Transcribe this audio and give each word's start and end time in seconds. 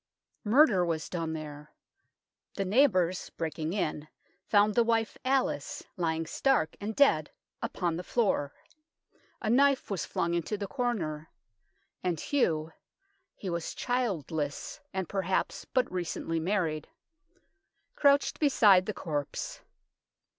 Murder 0.45 0.83
was 0.83 1.07
done 1.07 1.33
there. 1.33 1.75
The 2.55 2.65
neighbours, 2.65 3.29
breaking 3.37 3.73
in, 3.73 4.07
found 4.47 4.73
the 4.73 4.83
wife 4.83 5.15
Alice 5.23 5.83
lying 5.95 6.25
stark 6.25 6.75
and 6.81 6.95
dead 6.95 7.29
upon 7.61 7.97
the 7.97 8.03
floor. 8.03 8.51
A 9.43 9.49
knife 9.51 9.91
was 9.91 10.07
flung 10.07 10.33
into 10.33 10.57
the 10.57 10.65
corner, 10.65 11.29
and 12.03 12.19
Hugh 12.19 12.71
he 13.35 13.47
was 13.51 13.75
childless, 13.75 14.79
and 14.91 15.07
perhaps 15.07 15.65
but 15.65 15.91
recently 15.91 16.39
married 16.39 16.87
crouched 17.95 18.39
beside 18.39 18.87
the 18.87 18.95
corpse. 18.95 19.61